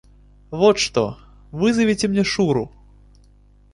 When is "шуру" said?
2.23-2.71